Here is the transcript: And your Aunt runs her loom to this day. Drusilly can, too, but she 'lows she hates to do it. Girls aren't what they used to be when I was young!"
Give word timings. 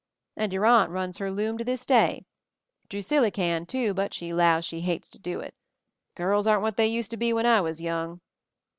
And 0.35 0.51
your 0.51 0.65
Aunt 0.65 0.89
runs 0.89 1.19
her 1.19 1.29
loom 1.29 1.59
to 1.59 1.63
this 1.63 1.85
day. 1.85 2.25
Drusilly 2.89 3.29
can, 3.29 3.67
too, 3.67 3.93
but 3.93 4.15
she 4.15 4.33
'lows 4.33 4.65
she 4.65 4.81
hates 4.81 5.11
to 5.11 5.19
do 5.19 5.41
it. 5.41 5.53
Girls 6.15 6.47
aren't 6.47 6.63
what 6.63 6.75
they 6.75 6.87
used 6.87 7.11
to 7.11 7.17
be 7.17 7.31
when 7.33 7.45
I 7.45 7.61
was 7.61 7.81
young!" 7.83 8.19